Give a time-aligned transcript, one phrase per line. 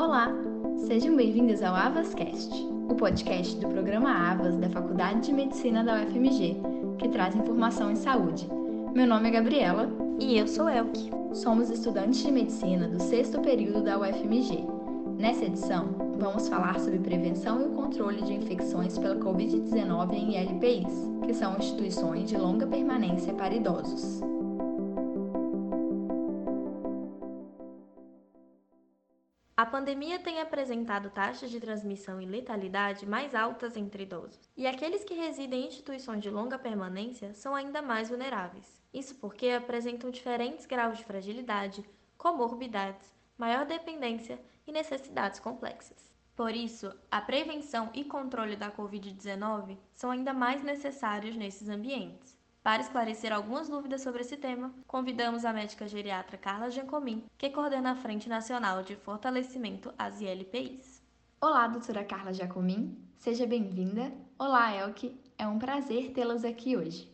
[0.00, 0.32] Olá,
[0.86, 2.50] sejam bem-vindos ao AvasCast,
[2.88, 6.56] o podcast do programa Avas da Faculdade de Medicina da UFMG,
[6.98, 8.48] que traz informação em saúde.
[8.94, 11.10] Meu nome é Gabriela e eu sou Elke.
[11.34, 14.64] Somos estudantes de medicina do sexto período da UFMG.
[15.18, 21.10] Nessa edição, vamos falar sobre prevenção e o controle de infecções pela Covid-19 em LPIs,
[21.26, 24.22] que são instituições de longa permanência para idosos.
[29.60, 35.04] A pandemia tem apresentado taxas de transmissão e letalidade mais altas entre idosos, e aqueles
[35.04, 38.80] que residem em instituições de longa permanência são ainda mais vulneráveis.
[38.90, 41.84] Isso porque apresentam diferentes graus de fragilidade,
[42.16, 46.10] comorbidades, maior dependência e necessidades complexas.
[46.34, 52.39] Por isso, a prevenção e controle da Covid-19 são ainda mais necessários nesses ambientes.
[52.62, 57.92] Para esclarecer algumas dúvidas sobre esse tema, convidamos a médica geriatra Carla Giacomin, que coordena
[57.92, 61.02] a Frente Nacional de Fortalecimento às ILPIs.
[61.40, 64.12] Olá, doutora Carla Giacomin, seja bem-vinda.
[64.38, 67.10] Olá, Elke, é um prazer tê-las aqui hoje.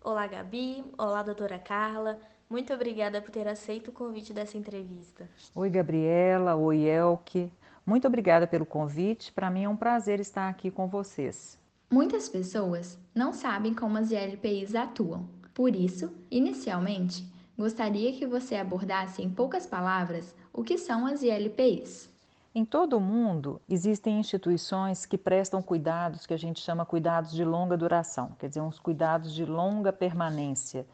[0.00, 0.84] Olá, Gabi.
[0.96, 2.20] Olá, doutora Carla.
[2.48, 5.28] Muito obrigada por ter aceito o convite dessa entrevista.
[5.56, 6.54] Oi, Gabriela.
[6.54, 7.52] Oi, Elke.
[7.84, 9.32] Muito obrigada pelo convite.
[9.32, 11.58] Para mim é um prazer estar aqui com vocês.
[11.90, 15.28] Muitas pessoas não sabem como as ILPIs atuam.
[15.52, 17.24] Por isso, inicialmente,
[17.56, 22.10] gostaria que você abordasse em poucas palavras o que são as ILPIs.
[22.54, 27.44] Em todo o mundo, existem instituições que prestam cuidados que a gente chama cuidados de
[27.44, 30.86] longa duração, quer dizer, uns cuidados de longa permanência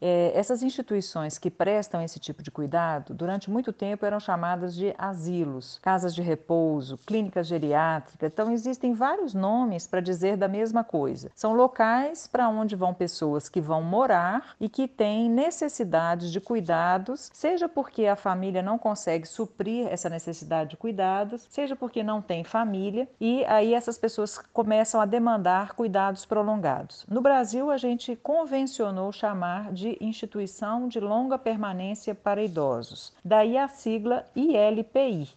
[0.00, 4.94] é, essas instituições que prestam esse tipo de cuidado, durante muito tempo eram chamadas de
[4.98, 8.30] asilos, casas de repouso, clínicas geriátricas.
[8.30, 11.30] Então, existem vários nomes para dizer da mesma coisa.
[11.34, 17.30] São locais para onde vão pessoas que vão morar e que têm necessidades de cuidados,
[17.32, 22.44] seja porque a família não consegue suprir essa necessidade de cuidados, seja porque não tem
[22.44, 27.04] família, e aí essas pessoas começam a demandar cuidados prolongados.
[27.08, 33.56] No Brasil, a gente convencionou chamar de de Instituição de Longa Permanência para Idosos, daí
[33.56, 35.28] a sigla ILPI.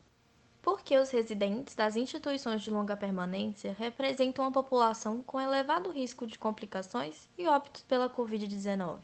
[0.59, 6.39] Porque os residentes das instituições de longa permanência representam uma população com elevado risco de
[6.39, 8.97] complicações e óbitos pela Covid-19.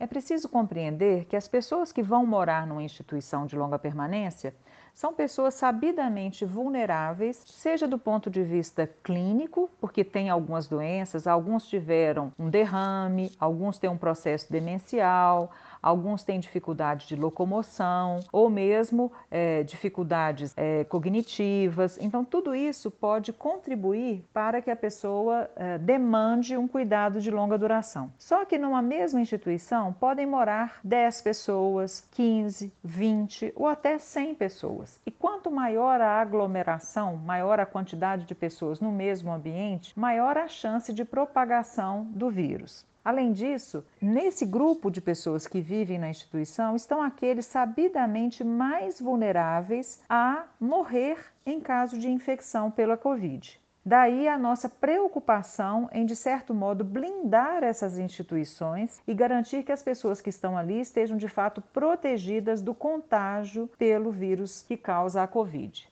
[0.00, 4.52] É preciso compreender que as pessoas que vão morar numa instituição de longa permanência
[4.94, 11.66] são pessoas sabidamente vulneráveis, seja do ponto de vista clínico, porque têm algumas doenças, alguns
[11.68, 15.50] tiveram um derrame, alguns têm um processo demencial,
[15.82, 21.98] alguns têm dificuldade de locomoção ou mesmo é, dificuldades é, cognitivas.
[22.00, 27.56] Então, tudo isso pode contribuir para que a pessoa é, demande um cuidado de longa
[27.58, 28.12] duração.
[28.18, 35.00] Só que numa mesma instituição podem morar 10 pessoas, 15, 20 ou até 100 pessoas.
[35.06, 40.48] E quanto maior a aglomeração, maior a quantidade de pessoas no mesmo ambiente, maior a
[40.48, 42.84] chance de propagação do vírus.
[43.02, 50.02] Além disso, nesse grupo de pessoas que vivem na instituição estão aqueles sabidamente mais vulneráveis
[50.08, 51.16] a morrer
[51.46, 53.58] em caso de infecção pela Covid.
[53.82, 59.82] Daí a nossa preocupação em, de certo modo, blindar essas instituições e garantir que as
[59.82, 65.26] pessoas que estão ali estejam de fato protegidas do contágio pelo vírus que causa a
[65.26, 65.88] Covid.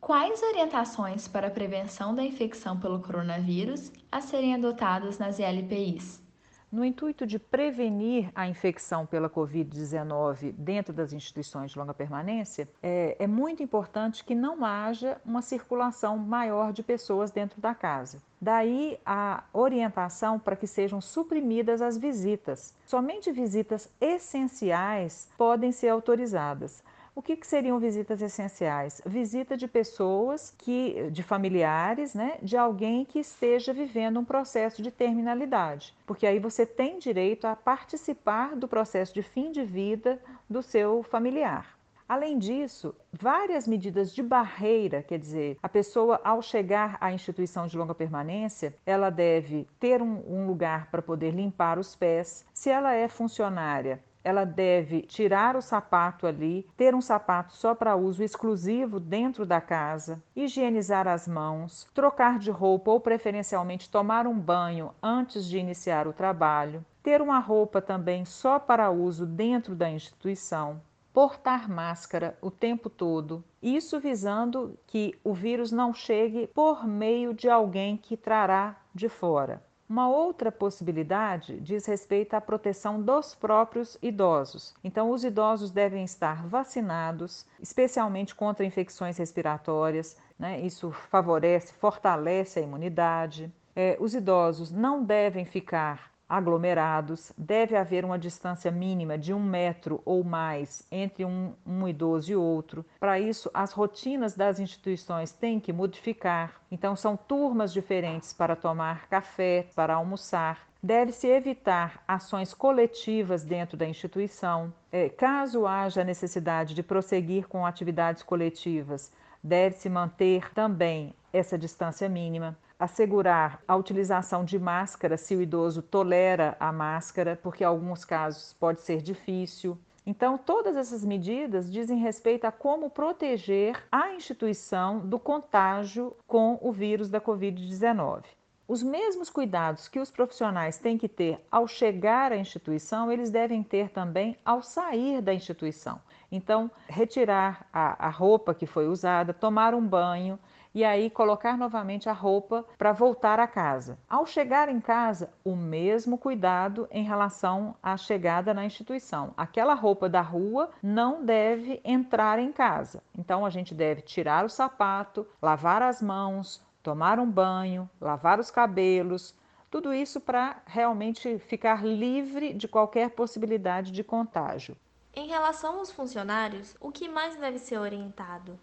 [0.00, 6.27] Quais orientações para a prevenção da infecção pelo coronavírus a serem adotadas nas LPIs?
[6.70, 13.16] No intuito de prevenir a infecção pela Covid-19 dentro das instituições de longa permanência, é,
[13.18, 18.22] é, muito importante que não haja uma circulação maior de pessoas dentro da casa.
[18.38, 22.74] Daí a orientação para que sejam suprimidas as visitas.
[22.84, 26.82] Somente visitas essenciais podem ser autorizadas.
[27.18, 29.02] O que, que, seriam visitas essenciais?
[29.04, 34.92] Visita de pessoas que, de familiares, né, de alguém que esteja vivendo um processo de
[34.92, 40.62] terminalidade, porque aí você tem direito a participar do processo de fim de vida do
[40.62, 41.76] seu familiar.
[42.08, 47.76] Além disso, várias medidas de barreira, quer dizer, a pessoa ao chegar à instituição de
[47.76, 52.46] longa permanência, ela deve ter um, um lugar para poder limpar os pés.
[52.54, 57.96] Se ela é funcionária, ela deve tirar o sapato ali, ter um sapato só para
[57.96, 64.38] uso exclusivo dentro da casa, higienizar as mãos, trocar de roupa ou preferencialmente tomar um
[64.38, 69.90] banho antes de iniciar o trabalho, ter uma roupa também só para uso dentro da
[69.90, 70.80] instituição,
[71.12, 77.48] portar máscara o tempo todo, isso visando que o vírus não chegue por meio de
[77.48, 79.62] alguém que trará de fora.
[79.88, 84.74] Uma outra possibilidade diz respeito à proteção dos próprios idosos.
[84.84, 90.14] Então, os idosos devem estar vacinados, especialmente contra infecções respiratórias.
[90.38, 90.60] Né?
[90.60, 93.50] Isso favorece, fortalece a imunidade.
[93.74, 100.02] É, os idosos não devem ficar aglomerados, deve haver uma distância mínima de um metro
[100.04, 102.84] ou mais entre um, um, idoso e outro.
[103.00, 106.60] Para isso, as rotinas das instituições têm que modificar.
[106.70, 110.68] Então, são turmas diferentes para tomar café, para almoçar.
[110.82, 114.72] Deve-se evitar ações coletivas dentro da instituição.
[114.92, 119.10] É, caso haja necessidade de prosseguir com atividades coletivas,
[119.42, 126.56] deve-se manter também essa distância mínima assegurar a utilização de máscara se o idoso tolera
[126.60, 129.76] a máscara, porque em alguns casos pode ser difícil.
[130.06, 136.72] Então, todas essas medidas dizem respeito a como proteger a instituição do contágio com o
[136.72, 138.24] vírus da Covid-19.
[138.66, 143.62] Os mesmos cuidados que os profissionais têm que ter ao chegar à instituição, eles devem
[143.62, 146.00] ter também ao sair da instituição.
[146.30, 150.38] Então, retirar a, a roupa que foi usada, tomar um banho,
[150.78, 153.98] e aí colocar novamente a roupa para voltar a casa.
[154.08, 159.34] Ao chegar em casa, o mesmo cuidado em relação à chegada na instituição.
[159.36, 163.02] Aquela roupa da rua não deve entrar em casa.
[163.18, 168.48] Então a gente deve tirar o sapato, lavar as mãos, tomar um banho, lavar os
[168.48, 169.34] cabelos,
[169.68, 174.76] tudo isso para realmente ficar livre de qualquer possibilidade de contágio.
[175.12, 178.56] Em relação aos funcionários, o que mais deve ser orientado?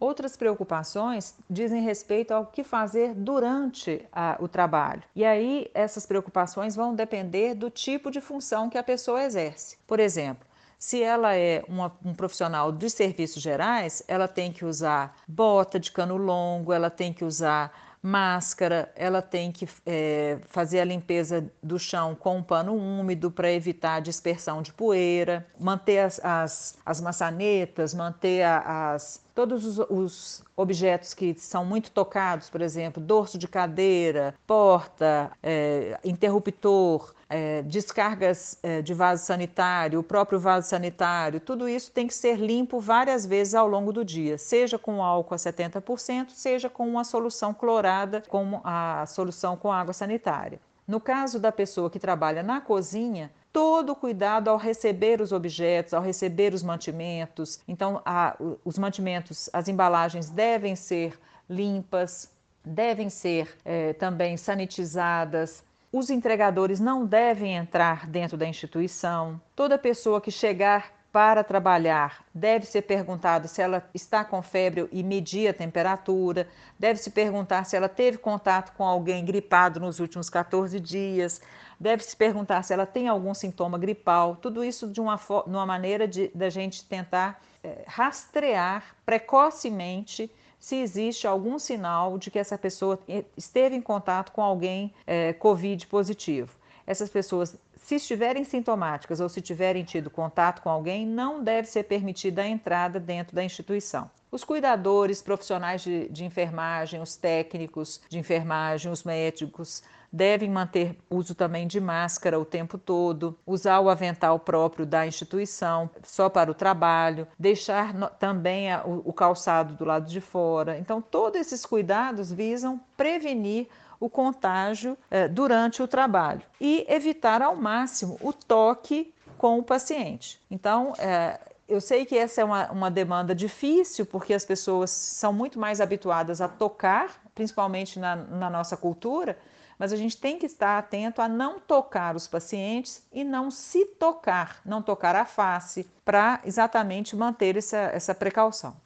[0.00, 5.02] Outras preocupações dizem respeito ao que fazer durante a, o trabalho.
[5.14, 9.76] E aí, essas preocupações vão depender do tipo de função que a pessoa exerce.
[9.86, 10.46] Por exemplo,
[10.78, 15.90] se ela é uma, um profissional de serviços gerais, ela tem que usar bota de
[15.90, 21.78] cano longo, ela tem que usar máscara, ela tem que é, fazer a limpeza do
[21.78, 27.94] chão com um pano úmido para evitar dispersão de poeira, manter as, as, as maçanetas,
[27.94, 33.46] manter a, as, todos os, os, objetos que são muito tocados, por exemplo, dorso de
[33.46, 41.68] cadeira, porta, é, interruptor, é, descargas é, de vaso sanitário, o próprio vaso sanitário, tudo
[41.68, 45.38] isso tem que ser limpo várias vezes ao longo do dia, seja com álcool a
[45.38, 50.60] 70%, seja com uma solução clorada, como a solução com água sanitária.
[50.86, 55.92] No caso da pessoa que trabalha na cozinha, todo o cuidado ao receber os objetos,
[55.92, 57.60] ao receber os mantimentos.
[57.68, 58.34] Então, a,
[58.64, 62.30] os mantimentos, as embalagens devem ser limpas,
[62.64, 65.62] devem ser é, também sanitizadas.
[65.90, 69.40] Os entregadores não devem entrar dentro da instituição.
[69.56, 75.02] Toda pessoa que chegar para trabalhar, deve ser perguntado se ela está com febre e
[75.02, 76.46] medir a temperatura,
[76.78, 81.40] deve se perguntar se ela teve contato com alguém gripado nos últimos 14 dias,
[81.80, 85.18] deve se perguntar se ela tem algum sintoma gripal, tudo isso de uma,
[85.66, 92.58] maneira de da gente tentar é, rastrear precocemente se existe algum sinal de que essa
[92.58, 92.98] pessoa
[93.36, 96.56] esteve em contato com alguém é, Covid positivo.
[96.86, 101.84] Essas pessoas se estiverem sintomáticas ou se tiverem tido contato com alguém, não deve ser
[101.84, 104.10] permitida a entrada dentro da instituição.
[104.30, 109.82] Os cuidadores, profissionais de, de, enfermagem, os técnicos de enfermagem, os médicos,
[110.12, 115.90] devem manter uso também de máscara o tempo todo, usar o avental próprio da instituição
[116.02, 120.78] só para o trabalho, deixar no, também a, o, o calçado do lado de fora.
[120.78, 123.68] Então, todos esses cuidados visam prevenir
[124.00, 130.40] o contágio eh, durante o trabalho e evitar ao máximo o toque com o paciente.
[130.50, 131.38] Então, eh,
[131.68, 135.80] eu sei que essa é uma, uma demanda difícil, porque as pessoas são muito mais
[135.80, 139.36] habituadas a tocar, principalmente na, na nossa cultura,
[139.78, 143.84] mas a gente tem que estar atento a não tocar os pacientes e não se
[143.84, 148.76] tocar, não tocar a face, para exatamente manter essa, essa precaução.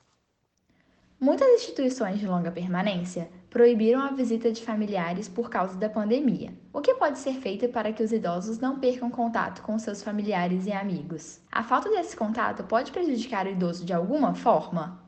[1.18, 6.52] Muitas instituições de longa permanência proibiram a visita de familiares por causa da pandemia.
[6.72, 10.66] O que pode ser feito para que os idosos não percam contato com seus familiares
[10.66, 11.38] e amigos?
[11.52, 15.00] A falta desse contato pode prejudicar o idoso de alguma forma?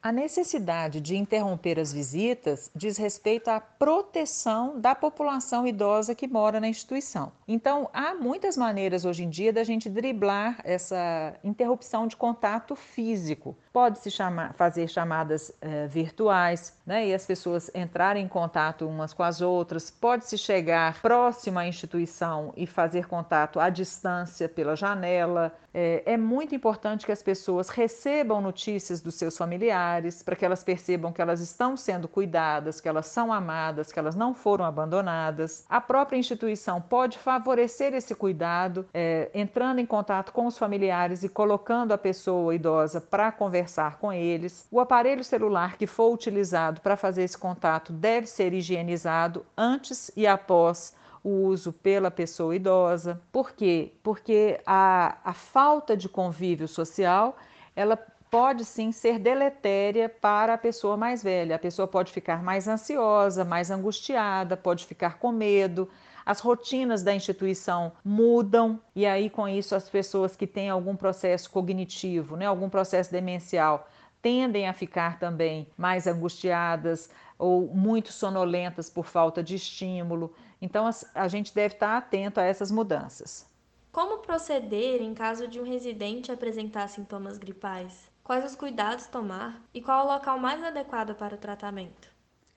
[0.00, 6.60] A necessidade de interromper as visitas diz respeito à proteção da população idosa que mora
[6.60, 7.32] na instituição.
[7.48, 13.56] Então, há muitas maneiras hoje em dia da gente driblar essa interrupção de contato físico.
[13.72, 19.24] Pode-se chamar, fazer chamadas eh, virtuais, né, e as pessoas entrarem em contato umas com
[19.24, 19.90] as outras.
[19.90, 25.52] Pode-se chegar próximo à instituição e fazer contato à distância pela janela.
[25.74, 29.87] É, é muito importante que as pessoas recebam notícias dos seus familiares,
[30.24, 34.14] para que elas percebam que elas estão sendo cuidadas, que elas são amadas, que elas
[34.14, 35.64] não foram abandonadas.
[35.68, 41.28] A própria instituição pode favorecer esse cuidado, é, entrando em contato com os familiares e
[41.28, 44.66] colocando a pessoa idosa para conversar com eles.
[44.70, 50.26] O aparelho celular que for utilizado para fazer esse contato deve ser higienizado antes e
[50.26, 53.20] após o uso pela pessoa idosa.
[53.32, 53.92] Por quê?
[54.02, 57.36] Porque a, a falta de convívio social,
[57.74, 57.98] ela
[58.30, 61.56] pode sim ser deletéria para a pessoa mais velha.
[61.56, 65.88] A pessoa pode ficar mais ansiosa, mais angustiada, pode ficar com medo.
[66.24, 71.50] As rotinas da instituição mudam e aí com isso as pessoas que têm algum processo
[71.50, 73.88] cognitivo, né, algum processo demencial,
[74.20, 80.34] tendem a ficar também mais angustiadas ou muito sonolentas por falta de estímulo.
[80.60, 83.46] Então, a gente deve estar atento a essas mudanças.
[83.92, 88.07] Como proceder em caso de um residente apresentar sintomas gripais?
[88.28, 92.10] Quais os cuidados tomar e qual o local mais adequado para o tratamento?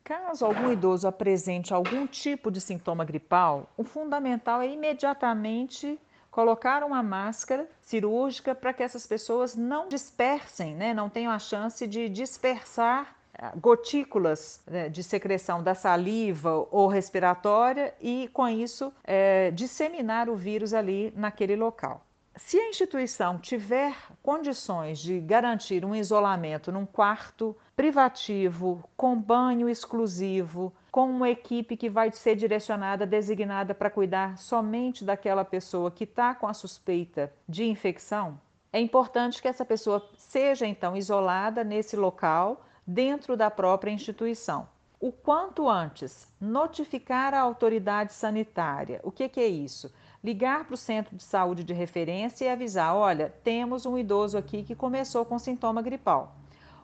[0.04, 5.98] Caso algum idoso apresente algum tipo de sintoma gripal, o fundamental é imediatamente
[6.30, 10.94] colocar uma máscara cirúrgica para que essas pessoas não dispersem, né?
[10.94, 13.16] não tenham a chance de dispersar
[13.56, 20.74] gotículas né, de secreção da saliva ou respiratória e, com isso, é, disseminar o vírus
[20.74, 22.06] ali naquele local.
[22.45, 30.74] Se a instituição tiver condições de garantir um isolamento num quarto privativo, com banho exclusivo,
[30.91, 36.36] com uma equipe que vai ser direcionada, designada para cuidar somente daquela pessoa que está
[36.36, 38.38] com a suspeita de infecção,
[38.74, 44.67] é importante que essa pessoa seja então isolada nesse local dentro da própria instituição.
[45.00, 49.00] O quanto antes, notificar a autoridade sanitária.
[49.03, 49.91] O que, que é isso?
[50.24, 54.62] Ligar para o centro de saúde de referência e avisar: olha, temos um idoso aqui
[54.62, 56.36] que começou com sintoma gripal.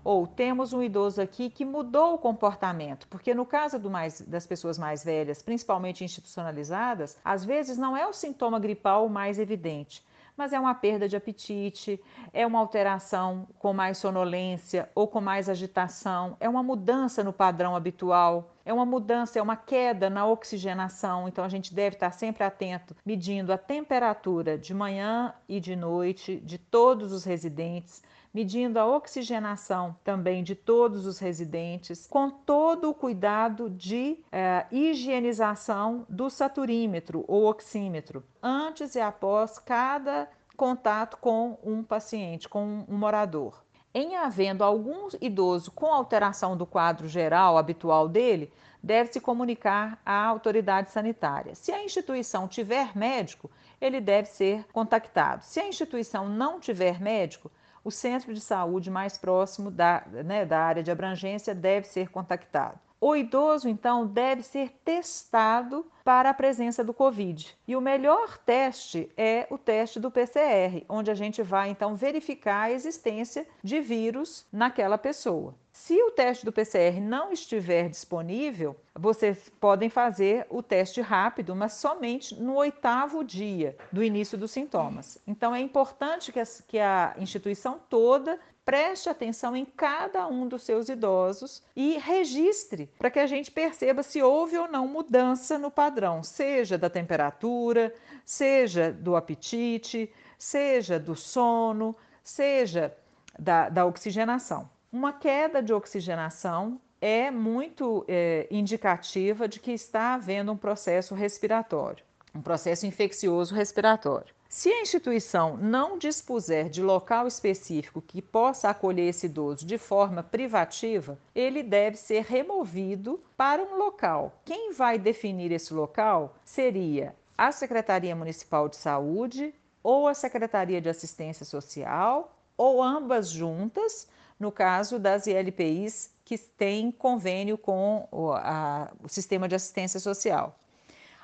[0.03, 4.77] Ou temos um idoso aqui que mudou o comportamento, porque no caso mais, das pessoas
[4.77, 10.03] mais velhas, principalmente institucionalizadas, às vezes não é o sintoma gripal o mais evidente,
[10.37, 11.99] mas é uma perda de apetite,
[12.31, 17.75] é uma alteração com mais sonolência ou com mais agitação, é uma mudança no padrão
[17.75, 21.27] habitual, é uma mudança, é uma queda na oxigenação.
[21.27, 26.37] Então a gente deve estar sempre atento, medindo a temperatura de manhã e de noite
[26.37, 28.03] de todos os residentes
[28.37, 36.05] medindo a oxigenação também de todos os residentes, com todo o cuidado de eh, higienização
[36.07, 43.63] do saturímetro ou oxímetro, antes e após cada contato com um paciente, com um morador.
[43.91, 48.53] Em havendo algum idoso com alteração do quadro geral habitual dele,
[48.83, 51.55] deve-se comunicar à autoridade sanitária.
[51.55, 53.49] Se a instituição tiver médico,
[53.81, 55.43] ele deve ser contactado.
[55.43, 57.49] Se a instituição não tiver médico,
[57.87, 62.77] o centro de saúde mais próximo da, né, da área de abrangência deve ser contactado.
[62.99, 67.55] O idoso, então, deve ser testado para a presença do Covid.
[67.67, 72.63] E o melhor teste é o teste do PCR, onde a gente vai, então, verificar
[72.63, 75.53] a existência de vírus naquela pessoa.
[75.71, 81.73] Se o teste do PCR não estiver disponível, vocês podem fazer o teste rápido, mas
[81.73, 85.19] somente no oitavo dia do início dos sintomas.
[85.27, 90.63] Então, é importante que a, que a instituição toda preste atenção em cada um dos
[90.63, 95.71] seus idosos e registre para que a gente perceba se houve ou não mudança no
[95.71, 97.95] padrão, seja da temperatura,
[98.25, 102.93] seja do apetite, seja do sono, seja
[103.39, 104.69] da, da oxigenação.
[104.91, 112.03] Uma queda de oxigenação é muito é, indicativa de que está havendo um processo respiratório,
[112.35, 114.35] um processo infeccioso respiratório.
[114.49, 120.23] Se a instituição não dispuser de local específico que possa acolher esse idoso de forma
[120.23, 124.39] privativa, ele deve ser removido para um local.
[124.45, 130.89] Quem vai definir esse local seria a Secretaria Municipal de Saúde ou a Secretaria de
[130.89, 134.07] Assistência Social ou ambas juntas,
[134.39, 140.57] no caso das ILPIs que têm convênio com o, a, o sistema de assistência social.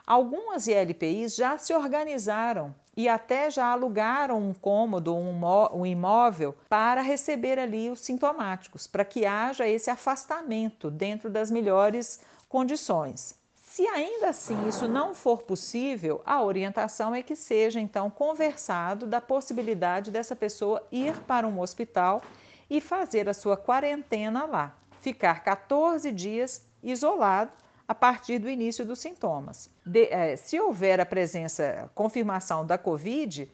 [0.06, 7.58] Algumas ILPIs já se organizaram e até já alugaram um cômodo, um imóvel, para receber
[7.58, 12.20] ali os sintomáticos, para que haja esse afastamento dentro das melhores
[12.50, 13.34] condições.
[13.54, 19.22] Se ainda assim isso não for possível, a orientação é que seja então conversado da
[19.22, 22.22] possibilidade dessa pessoa ir para um hospital
[22.70, 29.00] e fazer a sua quarentena lá, ficar 14 dias isolado a partir do início dos
[29.00, 29.70] sintomas.
[29.86, 33.50] De, é, se houver a presença, confirmação da Covid,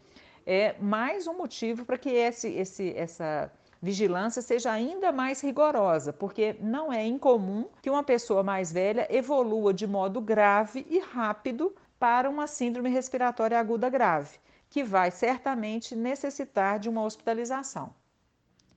[0.45, 6.55] é mais um motivo para que esse, esse, essa vigilância seja ainda mais rigorosa, porque
[6.59, 12.29] não é incomum que uma pessoa mais velha evolua de modo grave e rápido para
[12.29, 14.37] uma síndrome respiratória aguda grave,
[14.69, 17.93] que vai certamente necessitar de uma hospitalização.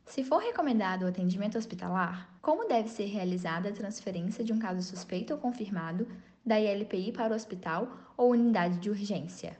[0.06, 4.82] Se for recomendado o atendimento hospitalar, como deve ser realizada a transferência de um caso
[4.82, 6.06] suspeito ou confirmado
[6.44, 9.56] da ILPI para o hospital ou unidade de urgência?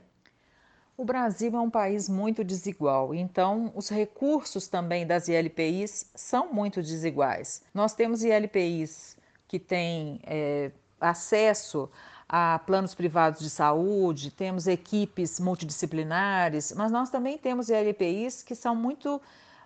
[0.95, 6.83] O Brasil é um país muito desigual, então os recursos também das ILPIs são muito
[6.83, 7.63] desiguais.
[7.73, 10.71] Nós temos ILPIs que têm é,
[11.01, 11.89] acesso
[12.29, 18.75] a planos privados de saúde, temos equipes multidisciplinares, mas nós também temos ILPIs que são
[18.75, 19.19] muito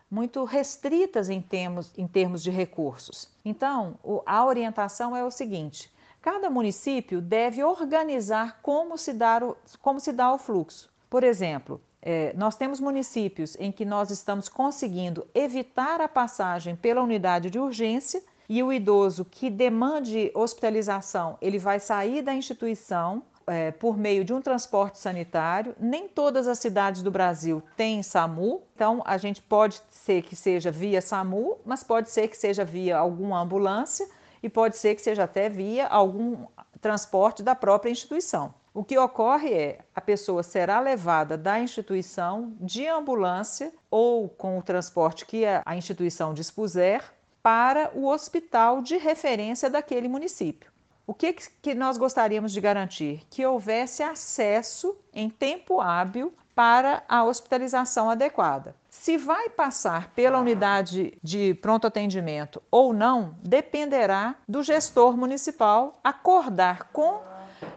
[0.10, 3.30] muito restritas em termos, em termos de recursos.
[3.44, 9.58] Então, o, a orientação é o seguinte: cada município deve organizar como se, dar o,
[9.82, 10.90] como se dá o fluxo.
[11.10, 17.02] Por exemplo, é, nós temos municípios em que nós estamos conseguindo evitar a passagem pela
[17.02, 23.72] unidade de urgência e o idoso que demande hospitalização, ele vai sair da instituição é,
[23.72, 25.75] por meio de um transporte sanitário.
[25.80, 30.70] Nem todas as cidades do Brasil têm SAMU, então a gente pode ser que seja
[30.70, 34.08] via SAMU, mas pode ser que seja via alguma ambulância
[34.44, 36.46] e pode ser que seja até via algum
[36.82, 38.54] transporte da própria instituição.
[38.74, 44.62] O que ocorre é a pessoa será levada da instituição de ambulância ou com o
[44.62, 47.04] transporte que a instituição dispuser
[47.42, 50.72] para o hospital de referência daquele município.
[51.10, 53.26] O que, que nós gostaríamos de garantir?
[53.30, 58.76] Que houvesse acesso em tempo hábil para a hospitalização adequada.
[58.90, 66.92] Se vai passar pela unidade de pronto atendimento ou não, dependerá do gestor municipal acordar
[66.92, 67.22] com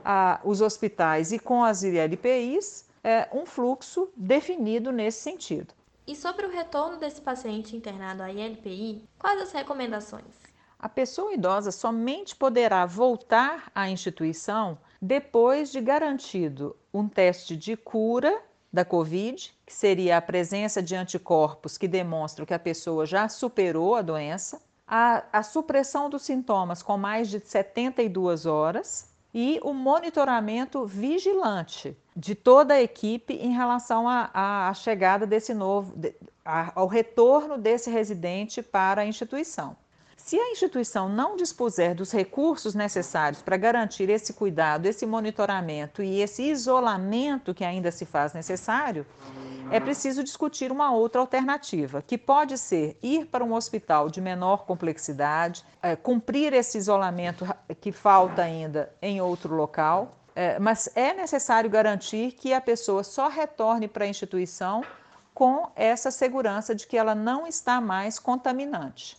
[0.05, 5.73] a, os hospitais e com as ILPIs é, um fluxo definido nesse sentido.
[6.05, 10.40] E sobre o retorno desse paciente internado à ILPI, quais as recomendações?
[10.83, 18.41] A pessoa idosa somente poderá voltar à instituição depois de garantido um teste de cura
[18.73, 23.95] da Covid, que seria a presença de anticorpos que demonstram que a pessoa já superou
[23.95, 30.87] a doença, a, a supressão dos sintomas com mais de 72 horas e o monitoramento
[30.87, 37.59] vigilante de toda a equipe em relação à chegada desse novo, de, a, ao retorno
[37.59, 39.77] desse residente para a instituição.
[40.31, 46.21] Se a instituição não dispuser dos recursos necessários para garantir esse cuidado, esse monitoramento e
[46.23, 49.05] esse isolamento que ainda se faz necessário,
[49.73, 54.67] é preciso discutir uma outra alternativa, que pode ser ir para um hospital de menor
[54.67, 57.45] complexidade, é, cumprir esse isolamento
[57.81, 63.27] que falta ainda em outro local, é, mas é necessário garantir que a pessoa só
[63.27, 64.85] retorne para a instituição
[65.35, 69.19] com essa segurança de que ela não está mais contaminante.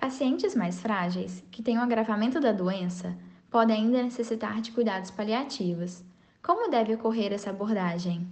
[0.00, 3.16] Pacientes mais frágeis, que têm um agravamento da doença,
[3.50, 6.04] podem ainda necessitar de cuidados paliativos.
[6.40, 8.26] Como deve ocorrer essa abordagem?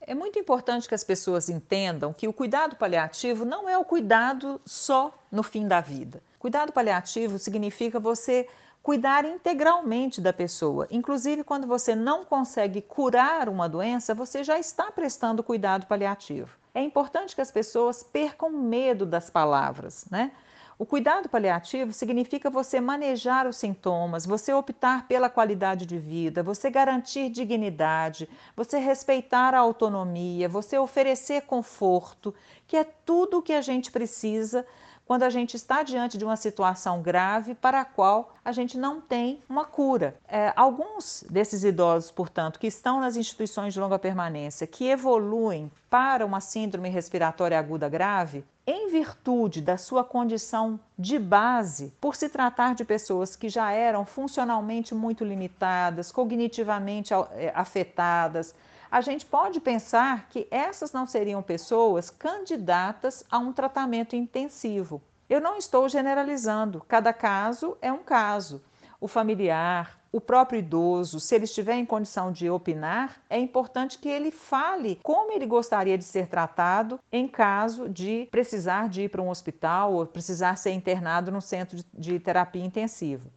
[0.00, 4.60] É muito importante que as pessoas entendam que o cuidado paliativo não é o cuidado
[4.66, 6.20] só no fim da vida.
[6.36, 8.48] Cuidado paliativo significa você
[8.82, 10.88] cuidar integralmente da pessoa.
[10.90, 16.50] Inclusive, quando você não consegue curar uma doença, você já está prestando cuidado paliativo.
[16.74, 20.32] É importante que as pessoas percam medo das palavras, né?
[20.80, 26.70] O cuidado paliativo significa você manejar os sintomas, você optar pela qualidade de vida, você
[26.70, 32.32] garantir dignidade, você respeitar a autonomia, você oferecer conforto,
[32.64, 34.64] que é tudo o que a gente precisa
[35.08, 39.00] quando a gente está diante de uma situação grave para a qual a gente não
[39.00, 40.14] tem uma cura.
[40.28, 46.26] É, alguns desses idosos, portanto, que estão nas instituições de longa permanência, que evoluem para
[46.26, 52.74] uma síndrome respiratória aguda grave, em virtude da sua condição de base, por se tratar
[52.74, 58.54] de pessoas que já eram funcionalmente muito limitadas, cognitivamente é, afetadas,
[58.90, 65.02] a gente pode pensar que essas não seriam pessoas candidatas a um tratamento intensivo.
[65.28, 68.62] Eu não estou generalizando, cada caso é um caso.
[69.00, 74.08] O familiar, o próprio idoso, se ele estiver em condição de opinar, é importante que
[74.08, 79.22] ele fale como ele gostaria de ser tratado em caso de precisar de ir para
[79.22, 83.30] um hospital ou precisar ser internado num centro de terapia intensiva.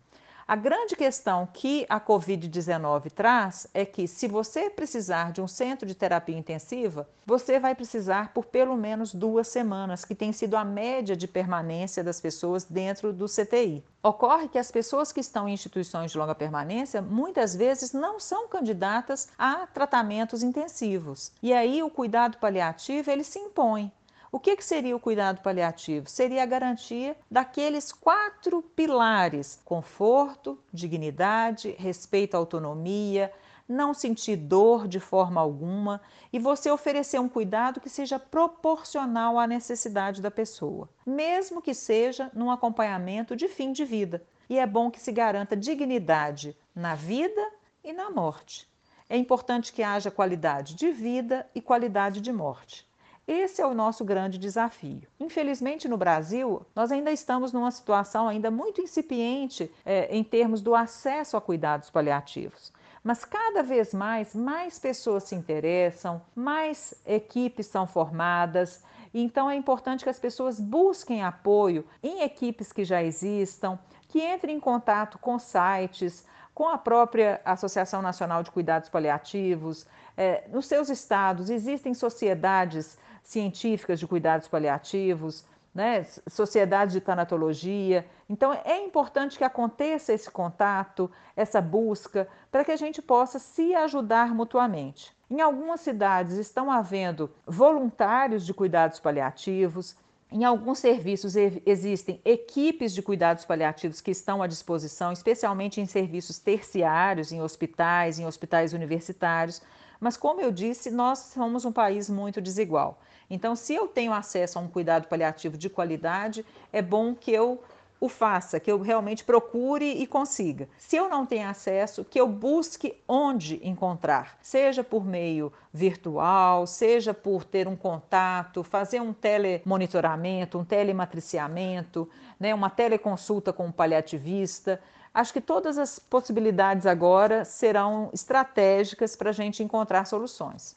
[0.52, 5.88] A grande questão que a Covid-19 traz é que, se você precisar de um centro
[5.88, 10.66] de terapia intensiva, você vai precisar por pelo menos duas semanas, que tem sido a
[10.66, 13.82] média de permanência das pessoas dentro do CTI.
[14.04, 18.50] Ocorre que as pessoas que estão em instituições de longa permanência muitas vezes não são
[18.50, 21.32] candidatas a tratamentos intensivos.
[21.42, 23.90] E aí o cuidado paliativo ele se impõe.
[24.34, 26.10] O que, que seria o cuidado paliativo?
[26.10, 33.30] Seria a garantia daqueles quatro pilares: conforto, dignidade, respeito à autonomia,
[33.68, 39.46] não sentir dor de forma alguma e você oferecer um cuidado que seja proporcional à
[39.46, 44.24] necessidade da pessoa, mesmo que seja num acompanhamento de fim de vida.
[44.50, 47.52] E é bom que se garanta dignidade na vida
[47.84, 48.66] e na morte.
[49.10, 52.90] É importante que haja qualidade de vida e qualidade de morte.
[53.34, 55.04] Esse é o nosso grande desafio.
[55.18, 60.76] Infelizmente, no Brasil, nós ainda estamos numa situação ainda muito incipiente é, em termos do
[60.76, 62.74] acesso a cuidados paliativos.
[63.02, 68.84] Mas cada vez mais, mais pessoas se interessam, mais equipes são formadas.
[69.14, 74.58] Então é importante que as pessoas busquem apoio em equipes que já existam, que entrem
[74.58, 79.88] em contato com sites, com a própria Associação Nacional de Cuidados Paliativos.
[80.18, 88.06] É, nos seus estados existem sociedades científicas de cuidados paliativos, né, sociedades de tanatologia.
[88.30, 93.74] Então, é importante que aconteça esse contato, essa busca, para que a gente possa se
[93.74, 95.16] ajudar mutuamente.
[95.30, 99.96] Em algumas cidades estão havendo voluntários de cuidados paliativos,
[100.34, 106.40] em alguns serviços existem equipes de cuidados paliativos que estão à disposição, especialmente em serviços
[106.40, 109.62] terciários, em hospitais, em hospitais universitários.
[110.02, 113.00] Mas, como eu disse, nós somos um país muito desigual.
[113.30, 117.62] Então, se eu tenho acesso a um cuidado paliativo de qualidade, é bom que eu
[118.02, 120.68] o faça, que eu realmente procure e consiga.
[120.76, 127.14] Se eu não tenho acesso, que eu busque onde encontrar, seja por meio virtual, seja
[127.14, 132.10] por ter um contato, fazer um telemonitoramento, um telematriciamento,
[132.40, 134.82] né, uma teleconsulta com um paliativista.
[135.14, 140.76] Acho que todas as possibilidades agora serão estratégicas para a gente encontrar soluções.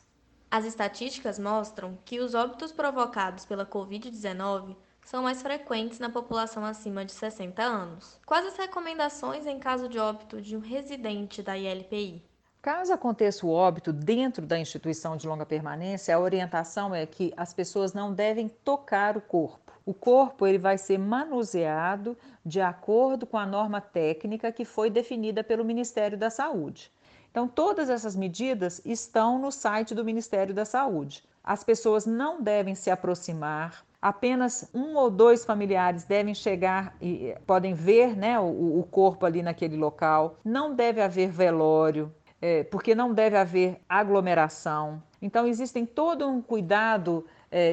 [0.51, 7.05] As estatísticas mostram que os óbitos provocados pela Covid-19 são mais frequentes na população acima
[7.05, 8.19] de 60 anos.
[8.27, 12.25] Quais as recomendações em caso de óbito de um residente da ILPI?
[12.61, 17.53] Caso aconteça o óbito dentro da instituição de longa permanência, a orientação é que as
[17.53, 19.64] pessoas não devem tocar o corpo.
[19.87, 25.45] O corpo ele vai ser manuseado de acordo com a norma técnica que foi definida
[25.45, 26.91] pelo Ministério da Saúde.
[27.31, 31.23] Então, todas essas medidas estão no site do Ministério da Saúde.
[31.43, 37.75] As pessoas não devem se aproximar, apenas um ou dois familiares devem chegar e podem
[37.75, 40.37] ver né, o, o corpo ali naquele local.
[40.45, 45.03] Não deve haver velório, é, porque não deve haver aglomeração.
[45.21, 47.27] Então, existem todo um cuidado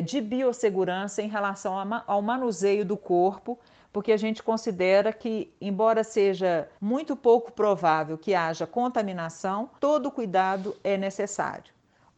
[0.05, 1.73] de biossegurança em relação
[2.05, 3.57] ao manuseio do corpo
[3.91, 10.75] porque a gente considera que, embora seja muito pouco provável que haja contaminação, todo cuidado
[10.83, 11.73] é necessário.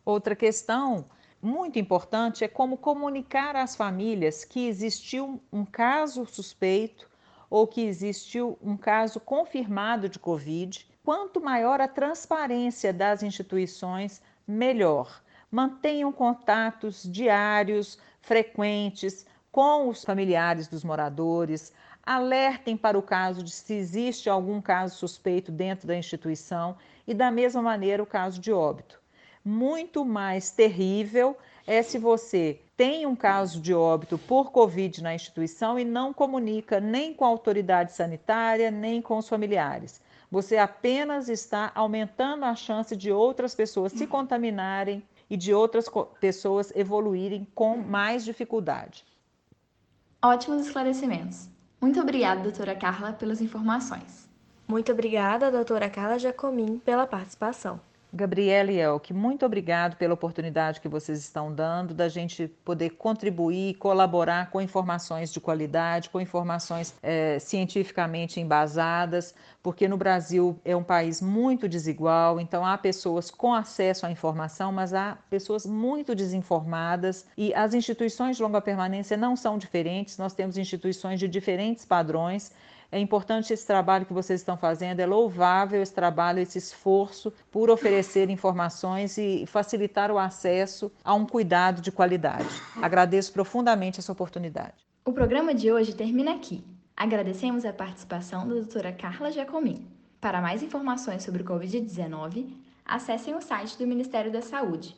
[0.06, 1.06] Outra questão
[1.41, 7.10] muito importante é como comunicar às famílias que existiu um caso suspeito
[7.49, 10.88] ou que existiu um caso confirmado de Covid.
[11.04, 15.22] Quanto maior a transparência das instituições, melhor.
[15.54, 21.72] Mantenham contatos diários, frequentes, com os familiares dos moradores,
[22.04, 27.30] alertem para o caso de se existe algum caso suspeito dentro da instituição e, da
[27.30, 29.00] mesma maneira, o caso de óbito.
[29.46, 31.38] Muito mais terrível
[31.68, 36.80] é se você tem um caso de óbito por Covid na instituição e não comunica
[36.80, 40.02] nem com a autoridade sanitária, nem com os familiares.
[40.32, 46.72] Você apenas está aumentando a chance de outras pessoas se contaminarem e de outras pessoas
[46.76, 49.04] evoluírem com mais dificuldade.
[50.24, 51.50] Ótimos esclarecimentos.
[51.82, 54.30] Muito obrigada, doutora Carla, pelas informações.
[54.67, 57.82] Muito obrigada, doutora Carla Jacomim, pela participação.
[58.15, 63.73] Gabriela e Elke, muito obrigado pela oportunidade que vocês estão dando da gente poder contribuir,
[63.78, 70.84] colaborar com informações de qualidade, com informações é, cientificamente embasadas, porque no Brasil é um
[70.84, 77.26] país muito desigual, então há pessoas com acesso à informação, mas há pessoas muito desinformadas
[77.36, 82.52] e as instituições de longa permanência não são diferentes, nós temos instituições de diferentes padrões
[82.93, 87.71] é importante esse trabalho que vocês estão fazendo, é louvável esse trabalho, esse esforço por
[87.71, 92.47] oferecer informações e facilitar o acesso a um cuidado de qualidade.
[92.79, 94.75] Agradeço profundamente essa oportunidade.
[95.03, 96.63] O programa de hoje termina aqui.
[96.95, 99.88] Agradecemos a participação da doutora Carla Giacomin.
[100.21, 104.95] Para mais informações sobre o Covid-19, acessem o site do Ministério da Saúde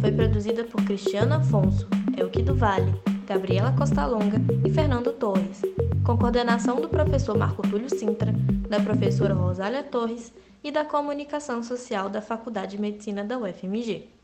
[0.00, 1.86] Foi produzida por Cristiano Afonso,
[2.16, 2.94] Elke do Vale,
[3.26, 5.60] Gabriela Costa Longa e Fernando Torres,
[6.04, 8.32] com coordenação do professor Marco Túlio Sintra,
[8.68, 10.32] da professora Rosália Torres
[10.64, 14.19] e da Comunicação Social da Faculdade de Medicina da UFMG.